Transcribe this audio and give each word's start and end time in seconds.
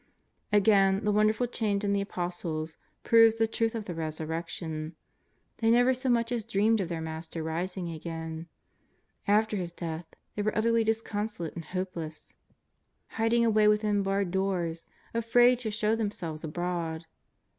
Again, 0.51 1.05
the 1.05 1.11
wonderful 1.11 1.45
change 1.45 1.83
in 1.83 1.93
the 1.93 2.01
Apostles 2.01 2.75
proves 3.03 3.35
the 3.35 3.45
truth 3.45 3.75
of 3.75 3.85
the 3.85 3.93
Resurrection. 3.93 4.95
They 5.57 5.69
never 5.69 5.93
so 5.93 6.09
much 6.09 6.31
as 6.31 6.43
dreamed 6.43 6.81
of 6.81 6.89
their 6.89 7.01
Master 7.01 7.43
rising 7.43 7.87
again. 7.91 8.47
After 9.27 9.57
His 9.57 9.71
death 9.71 10.07
they 10.33 10.41
were 10.41 10.57
utterly 10.57 10.83
disconsolate 10.83 11.53
and 11.53 11.65
hopeless, 11.65 12.33
hid 13.09 13.17
390 13.17 13.19
JESUS 13.19 13.19
OF 13.19 13.19
NAZAEETII. 13.19 13.37
ing 13.37 13.45
away 13.45 13.67
within 13.67 14.01
barred 14.01 14.31
doors, 14.31 14.87
afraid 15.13 15.59
to 15.59 15.69
show 15.69 15.95
them 15.95 16.09
selves 16.09 16.43
abroad. 16.43 17.05